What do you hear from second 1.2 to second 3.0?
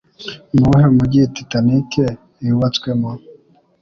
Titanic yubatswe